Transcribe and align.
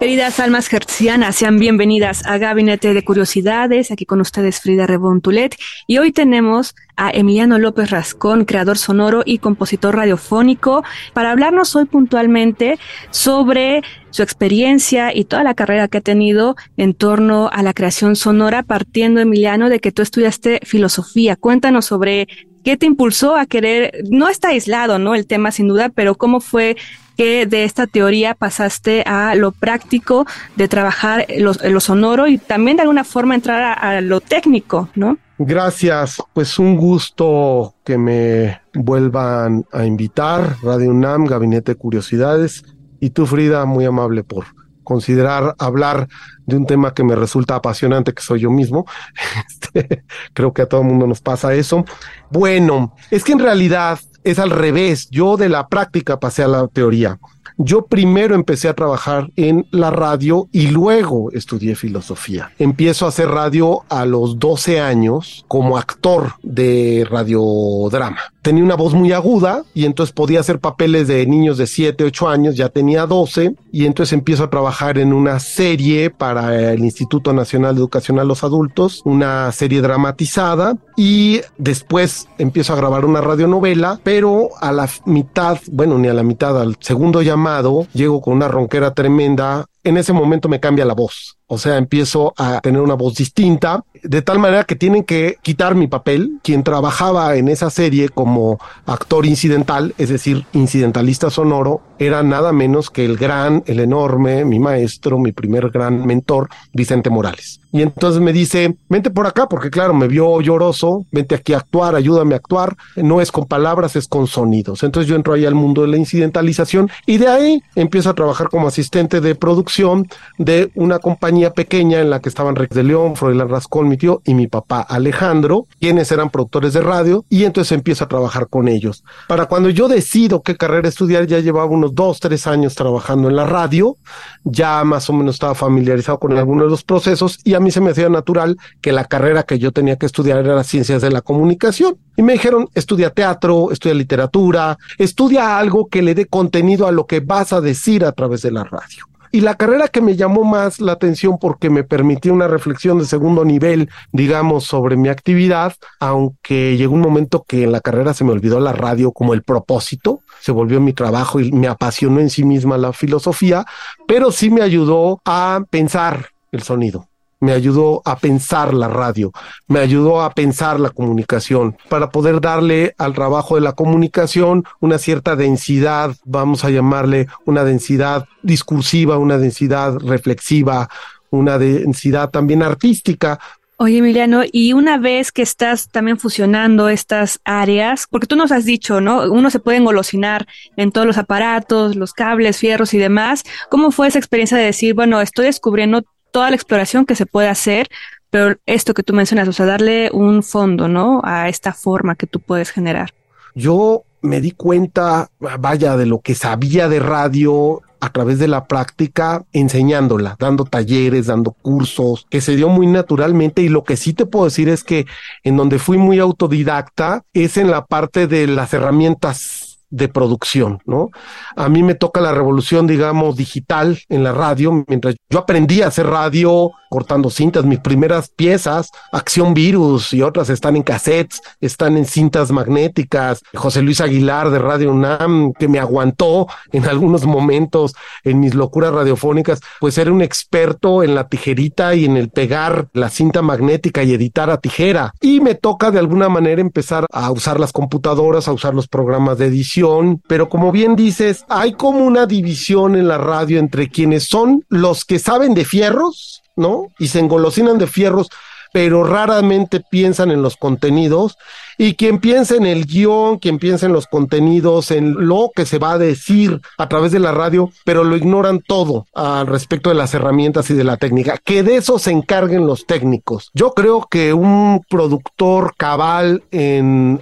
Queridas 0.00 0.40
almas 0.40 0.72
hercianas, 0.72 1.36
sean 1.36 1.58
bienvenidas 1.58 2.24
a 2.24 2.38
Gabinete 2.38 2.94
de 2.94 3.04
Curiosidades. 3.04 3.90
Aquí 3.90 4.06
con 4.06 4.22
ustedes 4.22 4.58
Frida 4.58 4.86
Rebontulet. 4.86 5.54
Y 5.86 5.98
hoy 5.98 6.10
tenemos 6.10 6.74
a 6.96 7.10
Emiliano 7.10 7.58
López 7.58 7.90
Rascón, 7.90 8.46
creador 8.46 8.78
sonoro 8.78 9.22
y 9.26 9.40
compositor 9.40 9.96
radiofónico, 9.96 10.84
para 11.12 11.30
hablarnos 11.30 11.76
hoy 11.76 11.84
puntualmente 11.84 12.78
sobre 13.10 13.82
su 14.08 14.22
experiencia 14.22 15.14
y 15.14 15.26
toda 15.26 15.44
la 15.44 15.52
carrera 15.52 15.86
que 15.86 15.98
ha 15.98 16.00
tenido 16.00 16.56
en 16.78 16.94
torno 16.94 17.50
a 17.52 17.62
la 17.62 17.74
creación 17.74 18.16
sonora, 18.16 18.62
partiendo, 18.62 19.20
Emiliano, 19.20 19.68
de 19.68 19.80
que 19.80 19.92
tú 19.92 20.00
estudiaste 20.00 20.60
filosofía. 20.62 21.36
Cuéntanos 21.36 21.84
sobre 21.84 22.26
qué 22.64 22.76
te 22.76 22.86
impulsó 22.86 23.36
a 23.36 23.46
querer, 23.46 23.92
no 24.10 24.28
está 24.28 24.48
aislado, 24.48 24.98
¿no? 24.98 25.14
El 25.14 25.26
tema 25.26 25.50
sin 25.50 25.68
duda, 25.68 25.88
pero 25.88 26.14
cómo 26.14 26.40
fue 26.40 26.76
que 27.16 27.46
de 27.46 27.64
esta 27.64 27.86
teoría 27.86 28.34
pasaste 28.34 29.02
a 29.06 29.34
lo 29.34 29.52
práctico 29.52 30.26
de 30.56 30.68
trabajar 30.68 31.26
lo, 31.38 31.52
lo 31.52 31.80
sonoro 31.80 32.26
y 32.26 32.38
también 32.38 32.78
de 32.78 32.82
alguna 32.82 33.04
forma 33.04 33.34
entrar 33.34 33.62
a, 33.62 33.72
a 33.72 34.00
lo 34.00 34.20
técnico, 34.20 34.88
¿no? 34.94 35.18
Gracias, 35.36 36.22
pues 36.34 36.58
un 36.58 36.76
gusto 36.76 37.74
que 37.84 37.96
me 37.96 38.60
vuelvan 38.74 39.64
a 39.72 39.86
invitar, 39.86 40.56
Radio 40.62 40.90
UNAM, 40.90 41.24
Gabinete 41.24 41.72
de 41.72 41.76
Curiosidades, 41.76 42.62
y 43.00 43.10
tú 43.10 43.26
Frida, 43.26 43.64
muy 43.64 43.86
amable 43.86 44.22
por 44.22 44.44
considerar 44.84 45.54
hablar 45.58 46.08
de 46.46 46.56
un 46.56 46.66
tema 46.66 46.94
que 46.94 47.04
me 47.04 47.14
resulta 47.14 47.56
apasionante, 47.56 48.12
que 48.12 48.22
soy 48.22 48.40
yo 48.40 48.50
mismo. 48.50 48.86
Este, 49.72 50.04
creo 50.32 50.52
que 50.52 50.62
a 50.62 50.66
todo 50.66 50.80
el 50.80 50.88
mundo 50.88 51.06
nos 51.06 51.20
pasa 51.20 51.54
eso. 51.54 51.84
Bueno, 52.30 52.94
es 53.10 53.22
que 53.22 53.32
en 53.32 53.38
realidad 53.38 54.00
es 54.24 54.38
al 54.38 54.50
revés. 54.50 55.08
Yo 55.10 55.36
de 55.36 55.48
la 55.48 55.68
práctica 55.68 56.18
pasé 56.18 56.42
a 56.42 56.48
la 56.48 56.66
teoría. 56.68 57.18
Yo 57.56 57.84
primero 57.84 58.34
empecé 58.34 58.68
a 58.68 58.74
trabajar 58.74 59.30
en 59.36 59.66
la 59.70 59.90
radio 59.90 60.48
y 60.50 60.68
luego 60.68 61.30
estudié 61.32 61.74
filosofía. 61.74 62.52
Empiezo 62.58 63.04
a 63.04 63.10
hacer 63.10 63.28
radio 63.28 63.82
a 63.90 64.06
los 64.06 64.38
12 64.38 64.80
años 64.80 65.44
como 65.46 65.76
actor 65.76 66.32
de 66.42 67.06
radiodrama. 67.08 68.20
Tenía 68.42 68.64
una 68.64 68.74
voz 68.74 68.94
muy 68.94 69.12
aguda 69.12 69.64
y 69.74 69.84
entonces 69.84 70.14
podía 70.14 70.40
hacer 70.40 70.60
papeles 70.60 71.08
de 71.08 71.26
niños 71.26 71.58
de 71.58 71.66
7, 71.66 72.04
8 72.04 72.28
años, 72.28 72.56
ya 72.56 72.70
tenía 72.70 73.06
12 73.06 73.54
y 73.70 73.84
entonces 73.84 74.14
empiezo 74.14 74.44
a 74.44 74.50
trabajar 74.50 74.98
en 74.98 75.12
una 75.12 75.38
serie 75.40 76.10
para 76.10 76.72
el 76.72 76.80
Instituto 76.80 77.32
Nacional 77.32 77.74
de 77.74 77.80
Educación 77.80 78.18
a 78.18 78.24
los 78.24 78.42
Adultos, 78.42 79.02
una 79.04 79.52
serie 79.52 79.82
dramatizada 79.82 80.76
y 80.96 81.40
después 81.58 82.28
empiezo 82.38 82.72
a 82.72 82.76
grabar 82.76 83.04
una 83.04 83.20
radionovela, 83.20 84.00
pero 84.02 84.50
a 84.60 84.72
la 84.72 84.88
mitad, 85.04 85.58
bueno, 85.70 85.98
ni 85.98 86.08
a 86.08 86.14
la 86.14 86.22
mitad, 86.22 86.60
al 86.60 86.76
segundo 86.80 87.22
llamado, 87.22 87.86
llego 87.92 88.20
con 88.20 88.34
una 88.34 88.48
ronquera 88.48 88.94
tremenda. 88.94 89.66
En 89.82 89.96
ese 89.96 90.12
momento 90.12 90.48
me 90.48 90.60
cambia 90.60 90.84
la 90.84 90.94
voz. 90.94 91.38
O 91.46 91.58
sea, 91.58 91.78
empiezo 91.78 92.32
a 92.36 92.60
tener 92.60 92.80
una 92.80 92.94
voz 92.94 93.14
distinta, 93.16 93.82
de 94.02 94.22
tal 94.22 94.38
manera 94.38 94.64
que 94.64 94.76
tienen 94.76 95.04
que 95.04 95.36
quitar 95.42 95.74
mi 95.74 95.88
papel. 95.88 96.38
Quien 96.42 96.62
trabajaba 96.62 97.34
en 97.36 97.48
esa 97.48 97.70
serie 97.70 98.08
como 98.08 98.58
actor 98.86 99.26
incidental, 99.26 99.94
es 99.98 100.10
decir, 100.10 100.46
incidentalista 100.52 101.30
sonoro, 101.30 101.80
era 101.98 102.22
nada 102.22 102.52
menos 102.52 102.90
que 102.90 103.04
el 103.04 103.16
gran, 103.16 103.64
el 103.66 103.80
enorme, 103.80 104.44
mi 104.44 104.58
maestro, 104.58 105.18
mi 105.18 105.32
primer 105.32 105.70
gran 105.70 106.06
mentor, 106.06 106.48
Vicente 106.72 107.10
Morales. 107.10 107.60
Y 107.72 107.82
entonces 107.82 108.20
me 108.20 108.32
dice, 108.32 108.76
vente 108.88 109.10
por 109.10 109.26
acá, 109.26 109.48
porque 109.48 109.70
claro, 109.70 109.94
me 109.94 110.08
vio 110.08 110.40
lloroso, 110.40 111.06
vente 111.12 111.36
aquí 111.36 111.52
a 111.52 111.58
actuar, 111.58 111.94
ayúdame 111.94 112.34
a 112.34 112.38
actuar. 112.38 112.76
No 112.96 113.20
es 113.20 113.30
con 113.30 113.46
palabras, 113.46 113.96
es 113.96 114.08
con 114.08 114.26
sonidos. 114.26 114.82
Entonces 114.82 115.08
yo 115.08 115.16
entro 115.16 115.34
ahí 115.34 115.46
al 115.46 115.54
mundo 115.54 115.82
de 115.82 115.88
la 115.88 115.96
incidentalización 115.96 116.90
y 117.06 117.18
de 117.18 117.28
ahí 117.28 117.62
empiezo 117.74 118.10
a 118.10 118.14
trabajar 118.14 118.48
como 118.48 118.66
asistente 118.66 119.20
de 119.20 119.34
producción 119.34 120.08
de 120.38 120.70
una 120.74 120.98
compañía 120.98 121.52
pequeña 121.52 122.00
en 122.00 122.10
la 122.10 122.20
que 122.20 122.28
estaban 122.28 122.56
Rex 122.56 122.74
de 122.74 122.82
León, 122.82 123.16
Froilán 123.16 123.48
Rascón, 123.48 123.88
mi 123.88 123.96
tío 123.96 124.20
y 124.24 124.34
mi 124.34 124.46
papá 124.46 124.80
Alejandro, 124.80 125.66
quienes 125.78 126.10
eran 126.12 126.30
productores 126.30 126.72
de 126.72 126.80
radio, 126.80 127.24
y 127.28 127.44
entonces 127.44 127.72
empiezo 127.72 128.04
a 128.04 128.08
trabajar 128.08 128.48
con 128.48 128.68
ellos. 128.68 129.04
Para 129.28 129.46
cuando 129.46 129.70
yo 129.70 129.88
decido 129.88 130.42
qué 130.42 130.56
carrera 130.56 130.88
estudiar, 130.88 131.26
ya 131.26 131.38
llevaba 131.38 131.66
unos 131.66 131.94
dos, 131.94 132.20
tres 132.20 132.46
años 132.46 132.74
trabajando 132.74 133.28
en 133.28 133.36
la 133.36 133.46
radio, 133.46 133.96
ya 134.44 134.82
más 134.84 135.08
o 135.10 135.12
menos 135.12 135.36
estaba 135.36 135.54
familiarizado 135.54 136.18
con 136.18 136.36
algunos 136.36 136.64
de 136.64 136.70
los 136.70 136.82
procesos 136.82 137.38
y 137.44 137.54
a 137.54 137.59
mí 137.60 137.70
se 137.70 137.80
me 137.80 137.90
hacía 137.90 138.08
natural 138.08 138.56
que 138.80 138.92
la 138.92 139.04
carrera 139.04 139.42
que 139.42 139.58
yo 139.58 139.72
tenía 139.72 139.96
que 139.96 140.06
estudiar 140.06 140.38
era 140.38 140.54
las 140.54 140.66
ciencias 140.66 141.02
de 141.02 141.10
la 141.10 141.20
comunicación. 141.20 141.96
Y 142.16 142.22
me 142.22 142.34
dijeron, 142.34 142.68
estudia 142.74 143.10
teatro, 143.10 143.70
estudia 143.70 143.94
literatura, 143.94 144.78
estudia 144.98 145.58
algo 145.58 145.88
que 145.88 146.02
le 146.02 146.14
dé 146.14 146.26
contenido 146.26 146.86
a 146.86 146.92
lo 146.92 147.06
que 147.06 147.20
vas 147.20 147.52
a 147.52 147.60
decir 147.60 148.04
a 148.04 148.12
través 148.12 148.42
de 148.42 148.50
la 148.50 148.64
radio. 148.64 149.10
Y 149.32 149.42
la 149.42 149.54
carrera 149.54 149.86
que 149.86 150.00
me 150.00 150.16
llamó 150.16 150.42
más 150.42 150.80
la 150.80 150.92
atención 150.92 151.38
porque 151.38 151.70
me 151.70 151.84
permitió 151.84 152.34
una 152.34 152.48
reflexión 152.48 152.98
de 152.98 153.04
segundo 153.04 153.44
nivel, 153.44 153.88
digamos, 154.12 154.64
sobre 154.64 154.96
mi 154.96 155.08
actividad, 155.08 155.74
aunque 156.00 156.76
llegó 156.76 156.94
un 156.94 157.00
momento 157.00 157.44
que 157.46 157.62
en 157.62 157.70
la 157.70 157.80
carrera 157.80 158.12
se 158.12 158.24
me 158.24 158.32
olvidó 158.32 158.58
la 158.58 158.72
radio 158.72 159.12
como 159.12 159.32
el 159.32 159.44
propósito, 159.44 160.20
se 160.40 160.50
volvió 160.50 160.80
mi 160.80 160.94
trabajo 160.94 161.38
y 161.38 161.52
me 161.52 161.68
apasionó 161.68 162.18
en 162.18 162.28
sí 162.28 162.42
misma 162.42 162.76
la 162.76 162.92
filosofía, 162.92 163.64
pero 164.08 164.32
sí 164.32 164.50
me 164.50 164.62
ayudó 164.62 165.20
a 165.24 165.60
pensar 165.70 166.30
el 166.50 166.62
sonido 166.62 167.09
me 167.40 167.52
ayudó 167.52 168.02
a 168.04 168.16
pensar 168.18 168.74
la 168.74 168.88
radio, 168.88 169.32
me 169.66 169.80
ayudó 169.80 170.22
a 170.22 170.30
pensar 170.30 170.78
la 170.78 170.90
comunicación, 170.90 171.76
para 171.88 172.10
poder 172.10 172.40
darle 172.40 172.94
al 172.98 173.14
trabajo 173.14 173.56
de 173.56 173.62
la 173.62 173.72
comunicación 173.72 174.64
una 174.80 174.98
cierta 174.98 175.36
densidad, 175.36 176.14
vamos 176.24 176.64
a 176.64 176.70
llamarle 176.70 177.26
una 177.46 177.64
densidad 177.64 178.26
discursiva, 178.42 179.18
una 179.18 179.38
densidad 179.38 179.98
reflexiva, 179.98 180.88
una 181.30 181.58
densidad 181.58 182.30
también 182.30 182.62
artística, 182.62 183.38
Oye, 183.82 183.96
Emiliano, 183.96 184.42
y 184.52 184.74
una 184.74 184.98
vez 184.98 185.32
que 185.32 185.40
estás 185.40 185.88
también 185.88 186.18
fusionando 186.18 186.90
estas 186.90 187.40
áreas, 187.44 188.06
porque 188.10 188.26
tú 188.26 188.36
nos 188.36 188.52
has 188.52 188.66
dicho, 188.66 189.00
¿no? 189.00 189.22
Uno 189.32 189.48
se 189.48 189.58
puede 189.58 189.78
engolosinar 189.78 190.46
en 190.76 190.92
todos 190.92 191.06
los 191.06 191.16
aparatos, 191.16 191.96
los 191.96 192.12
cables, 192.12 192.58
fierros 192.58 192.92
y 192.92 192.98
demás. 192.98 193.42
¿Cómo 193.70 193.90
fue 193.90 194.08
esa 194.08 194.18
experiencia 194.18 194.58
de 194.58 194.64
decir, 194.64 194.92
bueno, 194.92 195.22
estoy 195.22 195.46
descubriendo 195.46 196.02
toda 196.32 196.50
la 196.50 196.56
exploración 196.56 197.06
que 197.06 197.14
se 197.14 197.26
puede 197.26 197.48
hacer, 197.48 197.88
pero 198.30 198.56
esto 198.66 198.94
que 198.94 199.02
tú 199.02 199.12
mencionas, 199.12 199.48
o 199.48 199.52
sea, 199.52 199.66
darle 199.66 200.10
un 200.12 200.42
fondo, 200.42 200.88
¿no? 200.88 201.20
A 201.24 201.48
esta 201.48 201.72
forma 201.72 202.14
que 202.14 202.26
tú 202.26 202.40
puedes 202.40 202.70
generar. 202.70 203.10
Yo 203.54 204.04
me 204.22 204.40
di 204.40 204.52
cuenta, 204.52 205.30
vaya, 205.38 205.96
de 205.96 206.06
lo 206.06 206.20
que 206.20 206.34
sabía 206.34 206.88
de 206.88 207.00
radio 207.00 207.82
a 208.00 208.10
través 208.10 208.38
de 208.38 208.48
la 208.48 208.66
práctica, 208.66 209.44
enseñándola, 209.52 210.36
dando 210.38 210.64
talleres, 210.64 211.26
dando 211.26 211.52
cursos, 211.52 212.26
que 212.30 212.40
se 212.40 212.56
dio 212.56 212.68
muy 212.68 212.86
naturalmente 212.86 213.62
y 213.62 213.68
lo 213.68 213.84
que 213.84 213.96
sí 213.96 214.14
te 214.14 214.26
puedo 214.26 214.46
decir 214.46 214.68
es 214.68 214.84
que 214.84 215.06
en 215.44 215.56
donde 215.56 215.78
fui 215.78 215.98
muy 215.98 216.18
autodidacta 216.18 217.24
es 217.34 217.58
en 217.58 217.70
la 217.70 217.84
parte 217.84 218.26
de 218.26 218.46
las 218.46 218.72
herramientas 218.72 219.59
de 219.90 220.08
producción, 220.08 220.80
¿no? 220.86 221.10
A 221.56 221.68
mí 221.68 221.82
me 221.82 221.94
toca 221.94 222.20
la 222.20 222.32
revolución, 222.32 222.86
digamos, 222.86 223.36
digital 223.36 223.98
en 224.08 224.24
la 224.24 224.32
radio, 224.32 224.84
mientras 224.86 225.16
yo 225.28 225.40
aprendí 225.40 225.82
a 225.82 225.88
hacer 225.88 226.06
radio 226.06 226.72
cortando 226.90 227.30
cintas, 227.30 227.64
mis 227.64 227.78
primeras 227.78 228.30
piezas, 228.30 228.90
Acción 229.12 229.54
Virus 229.54 230.12
y 230.12 230.22
otras 230.22 230.50
están 230.50 230.74
en 230.74 230.82
cassettes, 230.82 231.40
están 231.60 231.96
en 231.96 232.04
cintas 232.04 232.50
magnéticas, 232.50 233.42
José 233.54 233.80
Luis 233.80 234.00
Aguilar 234.00 234.50
de 234.50 234.58
Radio 234.58 234.90
UNAM, 234.90 235.52
que 235.52 235.68
me 235.68 235.78
aguantó 235.78 236.48
en 236.72 236.84
algunos 236.88 237.24
momentos 237.26 237.94
en 238.24 238.40
mis 238.40 238.56
locuras 238.56 238.92
radiofónicas, 238.92 239.60
pues 239.78 239.98
era 239.98 240.10
un 240.10 240.20
experto 240.20 241.04
en 241.04 241.14
la 241.14 241.28
tijerita 241.28 241.94
y 241.94 242.06
en 242.06 242.16
el 242.16 242.28
pegar 242.28 242.88
la 242.92 243.08
cinta 243.08 243.40
magnética 243.40 244.02
y 244.02 244.12
editar 244.12 244.50
a 244.50 244.60
tijera. 244.60 245.14
Y 245.20 245.40
me 245.40 245.54
toca 245.54 245.92
de 245.92 246.00
alguna 246.00 246.28
manera 246.28 246.60
empezar 246.60 247.06
a 247.12 247.30
usar 247.30 247.60
las 247.60 247.72
computadoras, 247.72 248.48
a 248.48 248.52
usar 248.52 248.74
los 248.74 248.88
programas 248.88 249.38
de 249.38 249.46
edición, 249.46 249.79
pero 250.26 250.48
como 250.48 250.72
bien 250.72 250.96
dices, 250.96 251.44
hay 251.48 251.72
como 251.72 252.00
una 252.00 252.26
división 252.26 252.96
en 252.96 253.08
la 253.08 253.18
radio 253.18 253.58
entre 253.58 253.88
quienes 253.88 254.24
son 254.24 254.64
los 254.68 255.04
que 255.04 255.18
saben 255.18 255.54
de 255.54 255.64
fierros, 255.64 256.42
¿no? 256.56 256.86
Y 256.98 257.08
se 257.08 257.20
engolosinan 257.20 257.78
de 257.78 257.86
fierros, 257.86 258.28
pero 258.72 259.04
raramente 259.04 259.80
piensan 259.80 260.30
en 260.30 260.42
los 260.42 260.56
contenidos 260.56 261.36
Y 261.82 261.94
quien 261.94 262.18
piensa 262.18 262.56
en 262.56 262.66
el 262.66 262.84
guion, 262.84 263.38
quien 263.38 263.58
piensa 263.58 263.86
en 263.86 263.94
los 263.94 264.06
contenidos, 264.06 264.90
en 264.90 265.14
lo 265.26 265.50
que 265.56 265.64
se 265.64 265.78
va 265.78 265.92
a 265.92 265.98
decir 265.98 266.60
a 266.76 266.90
través 266.90 267.10
de 267.10 267.20
la 267.20 267.32
radio, 267.32 267.70
pero 267.86 268.04
lo 268.04 268.18
ignoran 268.18 268.60
todo 268.60 269.06
al 269.14 269.46
respecto 269.46 269.88
de 269.88 269.94
las 269.94 270.12
herramientas 270.12 270.68
y 270.68 270.74
de 270.74 270.84
la 270.84 270.98
técnica, 270.98 271.38
que 271.42 271.62
de 271.62 271.76
eso 271.76 271.98
se 271.98 272.10
encarguen 272.10 272.66
los 272.66 272.84
técnicos. 272.84 273.50
Yo 273.54 273.72
creo 273.72 274.06
que 274.10 274.34
un 274.34 274.82
productor 274.90 275.72
cabal 275.78 276.42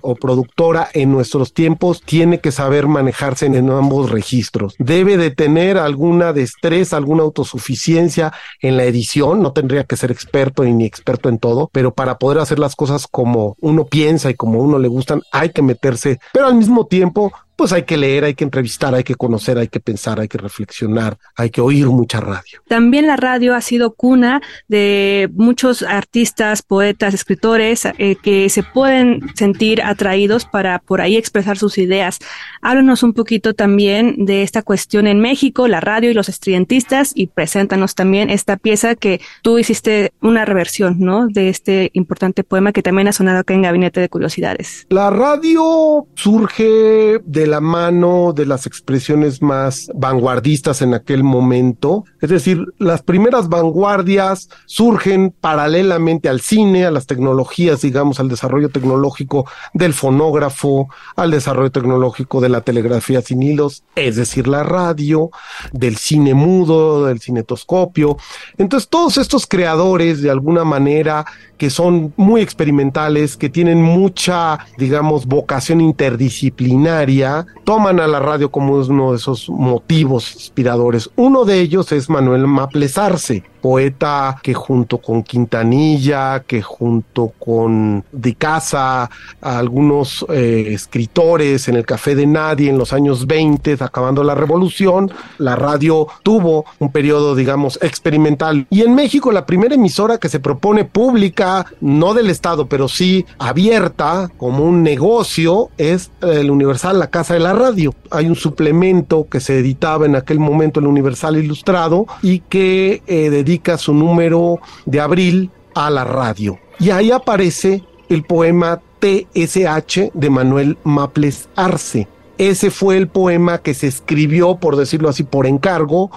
o 0.01 0.15
productora 0.17 0.89
en 0.93 1.13
nuestros 1.13 1.55
tiempos 1.55 2.03
tiene 2.03 2.41
que 2.41 2.51
saber 2.51 2.89
manejarse 2.89 3.47
en 3.47 3.71
ambos 3.71 4.11
registros. 4.11 4.75
Debe 4.81 5.19
de 5.19 5.31
tener 5.31 5.79
alguna 5.79 6.33
destreza, 6.33 6.97
alguna 6.97 7.23
autosuficiencia 7.23 8.33
en 8.61 8.77
la 8.77 8.87
edición, 8.87 9.41
no 9.41 9.53
tendría 9.53 9.85
que 9.85 9.97
ser 9.97 10.11
experto 10.11 10.65
ni 10.65 10.85
experto 10.85 11.29
en 11.29 11.39
todo, 11.39 11.71
pero 11.73 11.95
para 11.95 12.19
poder 12.19 12.41
hacer 12.41 12.59
las 12.59 12.75
cosas 12.75 13.07
como 13.07 13.55
uno 13.61 13.85
piensa 13.85 14.31
y 14.31 14.35
como 14.35 14.48
uno 14.57 14.79
le 14.79 14.89
gustan, 14.89 15.23
hay 15.33 15.51
que 15.51 15.63
meterse, 15.63 16.19
pero 16.33 16.47
al 16.47 16.55
mismo 16.55 16.87
tiempo 16.87 17.33
pues 17.59 17.73
hay 17.73 17.83
que 17.83 17.97
leer, 17.97 18.23
hay 18.23 18.35
que 18.35 18.45
entrevistar, 18.45 18.95
hay 18.95 19.03
que 19.03 19.17
conocer, 19.17 19.59
hay 19.59 19.67
que 19.67 19.81
pensar, 19.81 20.21
hay 20.21 20.29
que 20.29 20.39
reflexionar, 20.39 21.19
hay 21.35 21.51
que 21.51 21.61
oír 21.61 21.87
mucha 21.87 22.21
radio. 22.21 22.63
También 22.69 23.09
la 23.09 23.17
radio 23.17 23.57
ha 23.57 23.61
sido 23.61 23.95
cuna 23.95 24.41
de 24.69 25.29
muchos 25.35 25.83
artistas, 25.83 26.63
poetas, 26.63 27.15
escritores 27.15 27.85
eh, 27.85 28.15
que 28.23 28.49
se 28.49 28.63
pueden 28.63 29.23
sentir 29.35 29.83
atraídos 29.83 30.45
para 30.45 30.79
por 30.79 31.01
ahí 31.01 31.17
expresar 31.17 31.59
sus 31.59 31.79
ideas. 31.79 32.21
Háblanos 32.63 33.03
un 33.03 33.13
poquito 33.13 33.55
también 33.55 34.25
de 34.25 34.45
esta 34.45 34.63
cuestión 34.63 35.09
en 35.09 35.19
México, 35.19 35.67
la 35.67 35.81
radio 35.81 36.13
y 36.13 36.15
los 36.15 36.29
estudiantistas 36.29 37.11
y 37.13 37.27
preséntanos 37.27 37.97
también 37.97 38.31
esta 38.31 38.57
pieza 38.57 38.95
que 38.95 39.21
tú 39.43 39.59
hiciste 39.59 40.13
una 40.23 40.45
reversión, 40.45 41.01
¿no? 41.01 41.27
De 41.27 41.49
este 41.49 41.91
importante 41.95 42.45
poema 42.45 42.71
que 42.71 42.85
también 42.85 43.09
ha 43.09 43.13
sonado 43.13 43.41
acá 43.41 43.53
en 43.53 43.63
Gabinete 43.63 44.01
de 44.01 44.09
Curiosidades. 44.09 44.87
La 44.91 45.11
radio 45.11 46.07
surge 46.15 47.19
de 47.25 47.48
la 47.49 47.61
mano 47.61 48.33
de 48.33 48.47
las 48.47 48.67
expresiones 48.67 49.43
más 49.43 49.91
vanguardistas 49.95 50.83
en 50.83 50.95
aquel 50.95 51.25
momento. 51.25 52.05
Es 52.21 52.31
decir, 52.31 52.65
las 52.79 53.03
primeras 53.03 53.49
vanguardias 53.49 54.49
surgen 54.67 55.35
paralelamente 55.41 56.29
al 56.29 56.41
cine, 56.41 56.87
a 56.87 56.91
las 56.91 57.07
tecnologías, 57.07 57.81
digamos, 57.81 58.21
al 58.21 58.29
desarrollo 58.29 58.69
tecnológico 58.69 59.47
del 59.75 59.95
fonógrafo, 59.95 60.89
al 61.17 61.31
desarrollo 61.31 61.71
tecnológico 61.71 62.41
de 62.41 62.49
la 62.49 62.61
telegrafía 62.61 63.23
sin 63.23 63.43
hilos, 63.43 63.83
es 63.97 64.17
decir, 64.17 64.49
la 64.49 64.63
radio, 64.63 65.31
del 65.73 65.97
cine 65.97 66.35
mudo, 66.35 67.07
del 67.07 67.21
cinetoscopio. 67.21 68.17
Entonces, 68.57 68.89
todos 68.89 69.19
estos 69.19 69.47
creadores, 69.47 70.23
de 70.23 70.31
alguna 70.31 70.65
manera, 70.65 71.25
que 71.59 71.71
son 71.71 72.15
muy 72.17 72.41
experimentales, 72.41 73.37
que 73.37 73.51
tienen 73.51 73.83
mucha, 73.83 74.59
digamos, 74.79 75.27
vocación 75.27 75.81
interdisciplinaria, 75.81 77.38
toman 77.65 78.01
a 78.01 78.07
la 78.07 78.21
radio 78.21 78.51
como 78.51 78.75
uno 78.75 79.13
de 79.13 79.17
esos 79.17 79.49
motivos 79.49 80.35
inspiradores. 80.35 81.11
Uno 81.17 81.45
de 81.45 81.61
ellos 81.61 81.93
es 81.93 82.09
Manuel 82.09 82.47
Maplesarse, 82.47 83.45
poeta 83.61 84.39
que 84.43 84.55
junto 84.55 84.99
con 84.99 85.23
Quintanilla, 85.23 86.41
que 86.47 86.63
junto 86.63 87.33
con 87.39 88.05
Di 88.13 88.35
Casa, 88.35 89.11
algunos 89.41 90.25
eh, 90.31 90.69
escritores 90.69 91.69
en 91.69 91.77
el 91.77 91.87
Café 91.87 92.15
de 92.15 92.27
Nadie 92.27 92.71
en 92.71 92.79
los 92.79 92.93
años 92.93 93.27
20, 93.27 93.77
acabando 93.81 94.23
la 94.25 94.35
revolución, 94.35 95.11
la 95.39 95.57
radio 95.57 96.07
tuvo 96.23 96.65
un 96.79 96.91
periodo, 96.91 97.35
digamos, 97.35 97.79
experimental. 97.83 98.67
Y 98.71 98.83
en 98.83 98.95
México 98.95 99.33
la 99.33 99.47
primera 99.47 99.75
emisora 99.75 100.19
que 100.19 100.29
se 100.29 100.41
propone 100.41 100.85
pública, 100.85 101.67
no 101.81 102.15
del 102.15 102.31
Estado, 102.31 102.67
pero 102.67 102.89
sí 102.89 103.27
abierta 103.39 104.31
como 104.37 104.65
un 104.65 104.83
negocio, 104.83 105.71
es 105.79 106.11
el 106.23 106.51
Universal, 106.51 106.99
la 106.99 107.11
Casa 107.11 107.35
de 107.35 107.41
la 107.41 107.53
Radio. 107.53 107.95
Hay 108.11 108.27
un 108.29 108.37
suplemento 108.37 109.27
que 109.31 109.41
se 109.41 109.59
editaba 109.59 110.07
en 110.07 110.17
aquel 110.17 110.39
momento 110.39 110.81
el 110.81 110.87
Universal 110.87 111.37
Ilustrado 111.37 112.07
y 112.23 112.41
que 112.41 113.03
eh, 113.07 113.31
dedica 113.49 113.79
su 113.79 113.95
número 113.95 114.61
de 114.85 115.01
abril 115.01 115.51
a 115.75 115.89
la 115.89 116.05
radio. 116.05 116.59
Y 116.79 116.91
ahí 116.91 117.11
aparece 117.11 117.83
el 118.11 118.23
poema 118.23 118.83
TSH 119.01 120.11
de 120.13 120.31
Manuel 120.31 120.77
Maples 120.85 121.49
Arce. 121.57 122.09
Ese 122.37 122.71
fue 122.71 122.99
el 122.99 123.09
poema 123.09 123.59
que 123.59 123.73
se 123.73 123.87
escribió, 123.87 124.57
por 124.57 124.77
decirlo 124.77 125.09
así, 125.09 125.23
por 125.23 125.47
encargo 125.47 126.11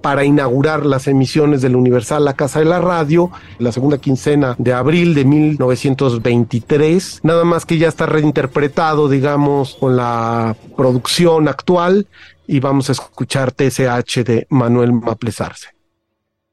para 0.00 0.24
inaugurar 0.24 0.86
las 0.86 1.08
emisiones 1.08 1.60
del 1.60 1.74
Universal 1.74 2.24
La 2.24 2.34
Casa 2.34 2.60
de 2.60 2.66
la 2.66 2.80
Radio, 2.80 3.32
la 3.58 3.72
segunda 3.72 3.98
quincena 3.98 4.54
de 4.56 4.72
abril 4.72 5.14
de 5.14 5.24
1923, 5.24 7.20
nada 7.24 7.42
más 7.42 7.66
que 7.66 7.78
ya 7.78 7.88
está 7.88 8.06
reinterpretado, 8.06 9.08
digamos, 9.08 9.74
con 9.80 9.96
la 9.96 10.54
producción 10.76 11.48
actual 11.48 12.06
y 12.46 12.60
vamos 12.60 12.88
a 12.88 12.92
escuchar 12.92 13.50
TSH 13.50 14.22
de 14.24 14.46
Manuel 14.50 14.92
Maplesarse. 14.92 15.75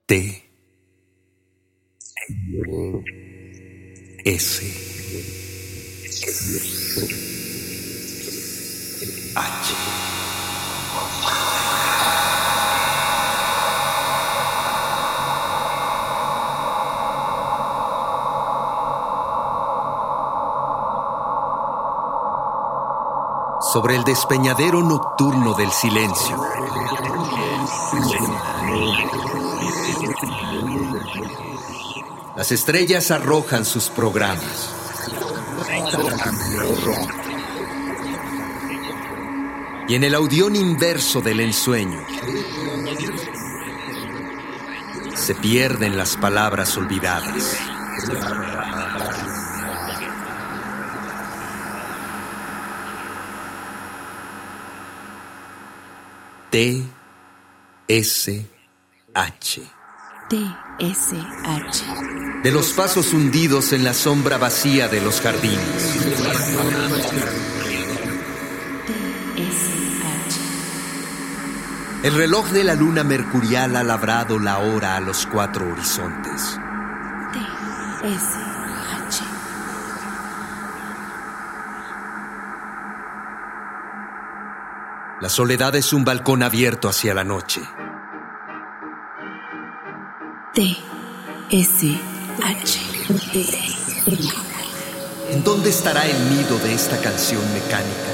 T. 0.05 0.44
S. 4.25 4.61
H 9.35 10.02
sobre 23.73 23.95
el 23.95 24.03
despeñadero 24.03 24.83
nocturno 24.83 25.55
del 25.55 25.71
silencio. 25.71 26.39
Las 32.35 32.51
estrellas 32.51 33.09
arrojan 33.09 33.65
sus 33.65 33.89
programas. 33.89 34.69
Y 39.87 39.95
en 39.95 40.03
el 40.03 40.13
audión 40.13 40.55
inverso 40.55 41.21
del 41.21 41.39
ensueño 41.39 41.99
se 45.15 45.33
pierden 45.33 45.97
las 45.97 46.15
palabras 46.15 46.77
olvidadas. 46.77 47.57
T 56.54 56.86
S 57.88 58.45
H. 59.16 59.62
T 60.30 60.38
S 60.78 61.16
H. 61.45 61.83
De 62.44 62.52
los 62.52 62.74
pasos 62.74 63.12
hundidos 63.12 63.74
en 63.74 63.83
la 63.83 63.95
sombra 63.95 64.38
vacía 64.38 64.88
de 64.88 65.02
los 65.02 65.19
jardines. 65.19 66.00
T 68.86 68.94
S 69.42 69.74
H. 70.28 70.38
El 72.04 72.14
reloj 72.14 72.48
de 72.50 72.64
la 72.64 72.76
luna 72.76 73.04
mercurial 73.04 73.76
ha 73.76 73.81
labrado 73.81 74.38
la 74.38 74.60
hora 74.60 74.95
a 74.95 75.00
los 75.00 75.26
cuatro 75.26 75.68
horizontes. 75.72 76.60
T 77.33 77.40
S 78.10 78.38
H. 78.38 79.24
La 85.23 85.30
soledad 85.30 85.73
es 85.77 85.94
un 85.94 86.03
balcón 86.03 86.44
abierto 86.44 86.89
hacia 86.89 87.13
la 87.13 87.23
noche. 87.23 87.61
T 90.53 90.75
S 91.49 91.97
H. 92.44 92.80
¿En 95.30 95.42
dónde 95.45 95.69
estará 95.69 96.06
el 96.06 96.30
nido 96.30 96.57
de 96.57 96.73
esta 96.73 96.99
canción 96.99 97.42
mecánica? 97.53 98.11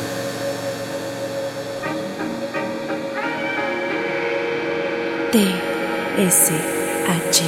T 5.31 5.47
S 6.27 6.53
H. 7.07 7.43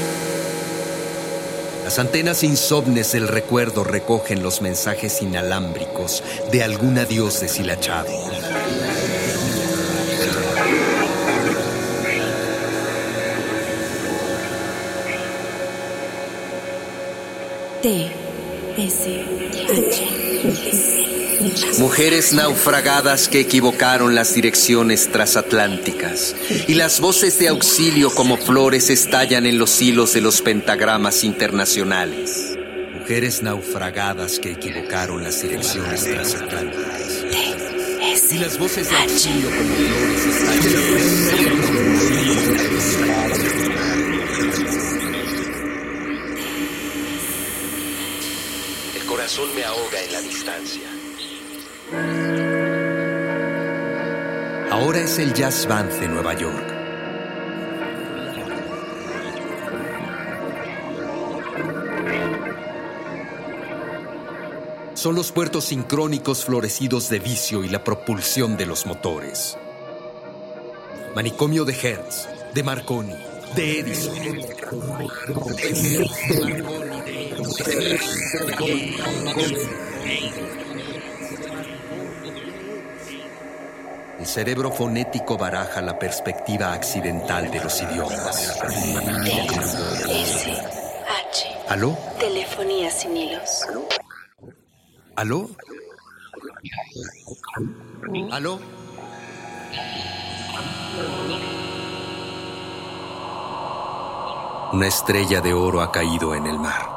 Las 1.83 1.99
antenas 1.99 2.43
insomnes 2.43 3.11
del 3.11 3.27
recuerdo 3.27 3.83
recogen 3.83 4.41
los 4.41 4.63
mensajes 4.63 5.21
inalámbricos 5.21 6.23
de 6.51 6.63
algún 6.63 6.97
adiós 6.97 7.41
deshilachado. 7.41 8.30
Mujeres 21.79 22.33
naufragadas 22.33 23.27
que 23.27 23.39
equivocaron 23.39 24.13
las 24.13 24.35
direcciones 24.35 25.11
transatlánticas 25.11 26.35
y 26.67 26.75
las 26.75 26.99
voces 26.99 27.39
de 27.39 27.47
auxilio 27.47 28.13
como 28.13 28.37
flores 28.37 28.91
estallan 28.91 29.47
en 29.47 29.57
los 29.57 29.81
hilos 29.81 30.13
de 30.13 30.21
los 30.21 30.41
pentagramas 30.41 31.23
internacionales. 31.23 32.55
mujeres 32.99 33.41
naufragadas 33.41 34.37
que 34.39 34.51
equivocaron 34.51 35.23
las 35.23 35.41
direcciones 35.41 36.03
transatlánticas. 36.03 37.25
Y 38.31 38.37
las 38.37 38.57
voces 38.57 38.89
de 38.89 38.95
auxilio 38.95 39.49
como 39.49 39.75
flores 39.75 40.21
El 44.93 45.00
corazón 49.31 49.55
me 49.55 49.63
ahoga 49.63 50.03
en 50.03 50.11
la 50.11 50.21
distancia. 50.21 50.83
Ahora 54.71 54.99
es 54.99 55.19
el 55.19 55.33
Jazz 55.33 55.67
Band 55.67 55.91
de 55.99 56.07
Nueva 56.07 56.33
York. 56.33 56.67
Son 64.95 65.15
los 65.15 65.31
puertos 65.31 65.65
sincrónicos 65.65 66.43
florecidos 66.45 67.09
de 67.09 67.19
vicio 67.19 67.63
y 67.63 67.69
la 67.69 67.83
propulsión 67.83 68.57
de 68.57 68.65
los 68.65 68.85
motores. 68.85 69.57
Manicomio 71.15 71.63
de 71.65 71.73
Hertz, 71.73 72.27
de 72.53 72.63
Marconi, 72.63 73.15
de 73.55 73.79
Edison. 73.79 74.13
El 84.19 84.25
cerebro 84.25 84.71
fonético 84.71 85.37
baraja 85.37 85.81
la 85.81 85.99
perspectiva 85.99 86.73
accidental 86.73 87.51
de 87.51 87.59
los 87.59 87.81
idiomas. 87.81 88.59
¿Aló? 91.69 91.97
Telefonía 92.19 92.89
sin 92.89 93.15
hilos. 93.15 93.67
¿Aló? 95.15 95.49
¿Aló? 98.31 98.59
Una 104.73 104.87
estrella 104.87 105.41
de 105.41 105.53
oro 105.53 105.81
ha 105.81 105.91
caído 105.91 106.33
en 106.33 106.47
el 106.47 106.57
mar. 106.57 106.90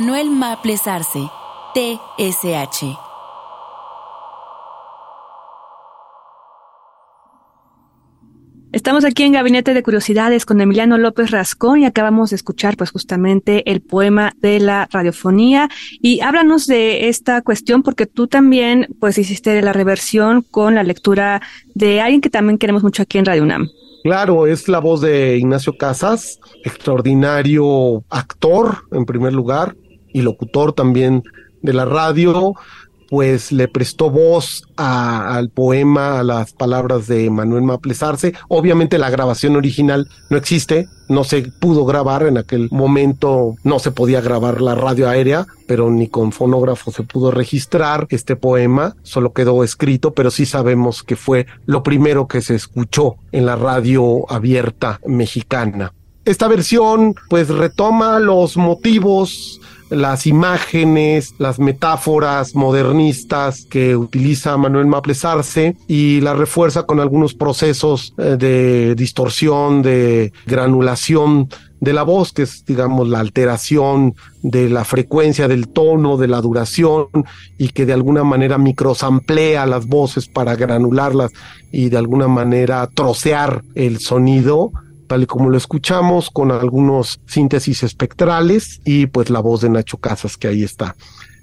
Manuel 0.00 0.30
Maples 0.30 0.86
Arce, 0.86 1.28
TSH. 1.74 2.96
Estamos 8.72 9.04
aquí 9.04 9.24
en 9.24 9.32
Gabinete 9.32 9.74
de 9.74 9.82
Curiosidades 9.82 10.46
con 10.46 10.62
Emiliano 10.62 10.96
López 10.96 11.30
Rascón 11.30 11.80
y 11.80 11.84
acabamos 11.84 12.30
de 12.30 12.36
escuchar 12.36 12.78
pues 12.78 12.92
justamente 12.92 13.70
el 13.70 13.82
poema 13.82 14.32
de 14.38 14.58
la 14.58 14.88
radiofonía 14.90 15.68
y 16.00 16.20
háblanos 16.20 16.66
de 16.66 17.10
esta 17.10 17.42
cuestión 17.42 17.82
porque 17.82 18.06
tú 18.06 18.26
también 18.26 18.86
pues 19.00 19.18
hiciste 19.18 19.60
la 19.60 19.74
reversión 19.74 20.40
con 20.40 20.76
la 20.76 20.82
lectura 20.82 21.42
de 21.74 22.00
alguien 22.00 22.22
que 22.22 22.30
también 22.30 22.56
queremos 22.56 22.82
mucho 22.82 23.02
aquí 23.02 23.18
en 23.18 23.26
Radio 23.26 23.42
UNAM. 23.42 23.68
Claro, 24.02 24.46
es 24.46 24.66
la 24.66 24.78
voz 24.78 25.02
de 25.02 25.36
Ignacio 25.36 25.76
Casas, 25.76 26.40
extraordinario 26.64 28.02
actor 28.08 28.78
en 28.92 29.04
primer 29.04 29.34
lugar 29.34 29.76
y 30.12 30.22
locutor 30.22 30.72
también 30.72 31.22
de 31.62 31.72
la 31.72 31.84
radio, 31.84 32.54
pues 33.10 33.50
le 33.50 33.66
prestó 33.66 34.08
voz 34.08 34.62
al 34.76 35.50
poema, 35.50 36.20
a 36.20 36.22
las 36.22 36.52
palabras 36.52 37.08
de 37.08 37.28
Manuel 37.28 37.64
Maples 37.64 38.04
Arce. 38.04 38.34
Obviamente 38.48 38.98
la 38.98 39.10
grabación 39.10 39.56
original 39.56 40.08
no 40.30 40.36
existe, 40.36 40.86
no 41.08 41.24
se 41.24 41.42
pudo 41.60 41.84
grabar 41.84 42.22
en 42.22 42.38
aquel 42.38 42.68
momento, 42.70 43.56
no 43.64 43.80
se 43.80 43.90
podía 43.90 44.20
grabar 44.20 44.60
la 44.60 44.76
radio 44.76 45.08
aérea, 45.08 45.44
pero 45.66 45.90
ni 45.90 46.06
con 46.06 46.30
fonógrafo 46.30 46.92
se 46.92 47.02
pudo 47.02 47.32
registrar 47.32 48.06
este 48.10 48.36
poema, 48.36 48.94
solo 49.02 49.32
quedó 49.32 49.64
escrito, 49.64 50.14
pero 50.14 50.30
sí 50.30 50.46
sabemos 50.46 51.02
que 51.02 51.16
fue 51.16 51.46
lo 51.66 51.82
primero 51.82 52.28
que 52.28 52.40
se 52.40 52.54
escuchó 52.54 53.16
en 53.32 53.44
la 53.44 53.56
radio 53.56 54.24
abierta 54.30 55.00
mexicana. 55.04 55.92
Esta 56.24 56.46
versión 56.46 57.16
pues 57.28 57.48
retoma 57.48 58.20
los 58.20 58.56
motivos 58.56 59.60
las 59.90 60.26
imágenes, 60.26 61.34
las 61.38 61.58
metáforas 61.58 62.54
modernistas 62.54 63.66
que 63.68 63.96
utiliza 63.96 64.56
Manuel 64.56 64.86
Maples 64.86 65.24
Arce 65.24 65.76
y 65.88 66.20
la 66.20 66.34
refuerza 66.34 66.84
con 66.84 67.00
algunos 67.00 67.34
procesos 67.34 68.14
eh, 68.16 68.36
de 68.38 68.94
distorsión, 68.94 69.82
de 69.82 70.32
granulación 70.46 71.48
de 71.80 71.92
la 71.92 72.02
voz, 72.02 72.32
que 72.32 72.42
es, 72.42 72.64
digamos, 72.66 73.08
la 73.08 73.20
alteración 73.20 74.14
de 74.42 74.68
la 74.68 74.84
frecuencia 74.84 75.48
del 75.48 75.68
tono, 75.68 76.18
de 76.18 76.28
la 76.28 76.40
duración, 76.40 77.06
y 77.58 77.70
que 77.70 77.86
de 77.86 77.94
alguna 77.94 78.22
manera 78.22 78.58
microsamplea 78.58 79.66
las 79.66 79.86
voces 79.86 80.28
para 80.28 80.56
granularlas 80.56 81.32
y 81.72 81.88
de 81.88 81.96
alguna 81.96 82.28
manera 82.28 82.86
trocear 82.92 83.62
el 83.74 83.98
sonido 83.98 84.72
tal 85.10 85.24
y 85.24 85.26
como 85.26 85.50
lo 85.50 85.58
escuchamos, 85.58 86.30
con 86.30 86.52
algunos 86.52 87.20
síntesis 87.26 87.82
espectrales 87.82 88.80
y 88.84 89.06
pues 89.06 89.28
la 89.28 89.40
voz 89.40 89.60
de 89.60 89.68
Nacho 89.68 89.96
Casas 89.96 90.36
que 90.36 90.46
ahí 90.46 90.62
está. 90.62 90.94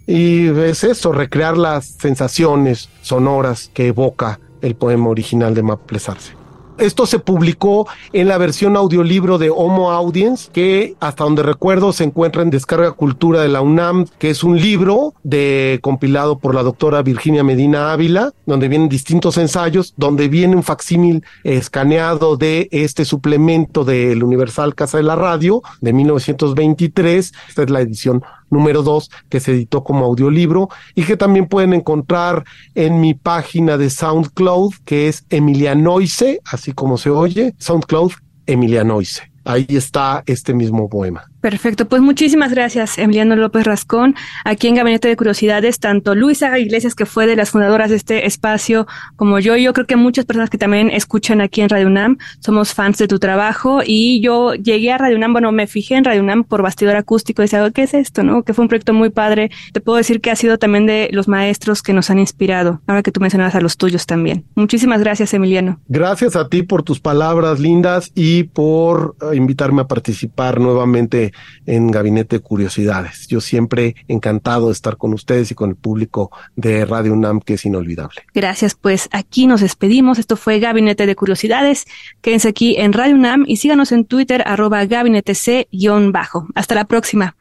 Y 0.05 0.47
es 0.47 0.85
eso, 0.85 1.11
recrear 1.11 1.57
las 1.57 1.85
sensaciones 1.99 2.87
sonoras 3.01 3.69
que 3.73 3.87
evoca 3.87 4.39
el 4.61 4.77
poema 4.77 5.09
original 5.09 5.53
de 5.53 5.63
Maples 5.63 6.07
Arce. 6.07 6.36
Esto 6.77 7.05
se 7.05 7.19
publicó 7.19 7.87
en 8.13 8.27
la 8.27 8.37
versión 8.37 8.75
audiolibro 8.75 9.37
de 9.37 9.49
Homo 9.49 9.91
Audience, 9.91 10.49
que 10.51 10.95
hasta 10.99 11.23
donde 11.23 11.43
recuerdo 11.43 11.91
se 11.91 12.03
encuentra 12.03 12.41
en 12.41 12.49
Descarga 12.49 12.91
Cultura 12.91 13.41
de 13.41 13.47
la 13.47 13.61
UNAM, 13.61 14.05
que 14.19 14.29
es 14.29 14.43
un 14.43 14.59
libro 14.59 15.13
de 15.23 15.79
compilado 15.81 16.37
por 16.37 16.53
la 16.53 16.63
doctora 16.63 17.01
Virginia 17.01 17.43
Medina 17.43 17.91
Ávila, 17.91 18.31
donde 18.45 18.67
vienen 18.67 18.89
distintos 18.89 19.37
ensayos, 19.37 19.93
donde 19.97 20.27
viene 20.27 20.55
un 20.55 20.63
facsímil 20.63 21.23
escaneado 21.43 22.37
de 22.37 22.67
este 22.71 23.05
suplemento 23.05 23.83
del 23.83 24.23
Universal 24.23 24.75
Casa 24.75 24.97
de 24.97 25.03
la 25.03 25.15
Radio 25.15 25.61
de 25.81 25.93
1923. 25.93 27.33
Esta 27.49 27.63
es 27.63 27.69
la 27.69 27.81
edición 27.81 28.23
número 28.49 28.83
2 28.83 29.09
que 29.29 29.39
se 29.39 29.51
editó 29.51 29.83
como 29.83 30.05
audiolibro 30.05 30.69
y 30.95 31.03
que 31.03 31.17
también 31.17 31.47
pueden 31.47 31.73
encontrar 31.73 32.43
en 32.75 32.99
mi 33.01 33.13
página 33.13 33.77
de 33.77 33.89
SoundCloud 33.89 34.73
que 34.85 35.07
es 35.07 35.25
Emilianoise, 35.29 36.41
así 36.45 36.71
como 36.71 36.97
se 36.97 37.09
oye, 37.09 37.55
SoundCloud 37.57 38.11
Emilianoise. 38.45 39.31
Ahí 39.43 39.65
está 39.69 40.23
este 40.25 40.53
mismo 40.53 40.89
poema. 40.89 41.31
Perfecto, 41.47 41.87
pues 41.87 42.01
muchísimas 42.01 42.51
gracias, 42.51 42.97
Emiliano 42.97 43.37
López 43.37 43.63
Rascón. 43.63 44.15
Aquí 44.43 44.67
en 44.67 44.75
Gabinete 44.75 45.07
de 45.07 45.15
Curiosidades, 45.15 45.79
tanto 45.79 46.13
Luisa 46.13 46.59
Iglesias, 46.59 46.93
que 46.93 47.05
fue 47.05 47.25
de 47.25 47.37
las 47.37 47.51
fundadoras 47.51 47.89
de 47.89 47.95
este 47.95 48.27
espacio, 48.27 48.85
como 49.15 49.39
yo, 49.39 49.55
y 49.55 49.63
yo 49.63 49.71
creo 49.71 49.87
que 49.87 49.95
muchas 49.95 50.25
personas 50.25 50.49
que 50.49 50.57
también 50.57 50.89
escuchan 50.89 51.39
aquí 51.39 51.61
en 51.61 51.69
Radio 51.69 51.87
UNAM, 51.87 52.17
somos 52.41 52.73
fans 52.73 52.97
de 52.97 53.07
tu 53.07 53.17
trabajo. 53.17 53.79
Y 53.85 54.19
yo 54.19 54.55
llegué 54.55 54.91
a 54.91 54.97
Radio 54.97 55.15
UNAM, 55.15 55.31
bueno, 55.31 55.53
me 55.53 55.67
fijé 55.67 55.95
en 55.95 56.03
Radio 56.03 56.21
UNAM 56.21 56.43
por 56.43 56.61
bastidor 56.61 56.97
acústico 56.97 57.41
y 57.41 57.45
decía, 57.45 57.71
¿qué 57.71 57.83
es 57.83 57.93
esto? 57.93 58.23
¿No? 58.23 58.43
Que 58.43 58.53
fue 58.53 58.63
un 58.63 58.67
proyecto 58.67 58.93
muy 58.93 59.09
padre. 59.09 59.49
Te 59.71 59.79
puedo 59.79 59.95
decir 59.95 60.19
que 60.19 60.31
ha 60.31 60.35
sido 60.35 60.57
también 60.57 60.85
de 60.85 61.07
los 61.13 61.29
maestros 61.29 61.81
que 61.81 61.93
nos 61.93 62.09
han 62.09 62.19
inspirado, 62.19 62.81
ahora 62.87 63.03
que 63.03 63.13
tú 63.13 63.21
mencionabas 63.21 63.55
a 63.55 63.61
los 63.61 63.77
tuyos 63.77 64.05
también. 64.05 64.43
Muchísimas 64.55 64.99
gracias, 64.99 65.33
Emiliano. 65.33 65.79
Gracias 65.87 66.35
a 66.35 66.49
ti 66.49 66.63
por 66.63 66.83
tus 66.83 66.99
palabras 66.99 67.61
lindas 67.61 68.11
y 68.15 68.43
por 68.43 69.15
eh, 69.21 69.37
invitarme 69.37 69.83
a 69.83 69.87
participar 69.87 70.59
nuevamente 70.59 71.31
en 71.65 71.91
Gabinete 71.91 72.37
de 72.37 72.41
Curiosidades. 72.41 73.27
Yo 73.27 73.41
siempre 73.41 73.95
encantado 74.07 74.67
de 74.67 74.73
estar 74.73 74.97
con 74.97 75.13
ustedes 75.13 75.51
y 75.51 75.55
con 75.55 75.69
el 75.69 75.75
público 75.75 76.31
de 76.55 76.85
Radio 76.85 77.13
UNAM, 77.13 77.41
que 77.41 77.55
es 77.55 77.65
inolvidable. 77.65 78.21
Gracias, 78.33 78.75
pues 78.75 79.09
aquí 79.11 79.47
nos 79.47 79.61
despedimos. 79.61 80.19
Esto 80.19 80.37
fue 80.37 80.59
Gabinete 80.59 81.05
de 81.05 81.15
Curiosidades. 81.15 81.85
Quédense 82.21 82.49
aquí 82.49 82.75
en 82.77 82.93
Radio 82.93 83.15
UNAM 83.15 83.43
y 83.47 83.57
síganos 83.57 83.91
en 83.91 84.05
Twitter, 84.05 84.43
arroba 84.45 84.85
gabinete 84.85 85.35
C-bajo. 85.35 86.47
Hasta 86.55 86.75
la 86.75 86.85
próxima. 86.85 87.35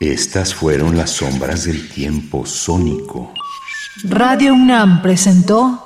Estas 0.00 0.54
fueron 0.54 0.96
las 0.96 1.10
sombras 1.10 1.64
del 1.64 1.88
tiempo 1.88 2.44
sónico. 2.44 3.32
Radio 4.04 4.52
UNAM 4.52 5.00
presentó 5.00 5.85